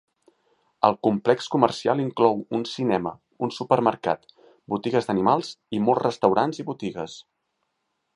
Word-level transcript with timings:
El 0.87 0.95
complex 1.07 1.49
comercial 1.55 1.99
inclou 2.05 2.39
un 2.59 2.63
cinema, 2.71 3.11
un 3.47 3.53
supermercat, 3.57 4.25
botigues 4.75 5.11
d'animals 5.11 5.53
i 5.79 5.83
molts 5.91 6.05
restaurants 6.09 6.63
i 6.65 6.67
botigues. 6.71 7.19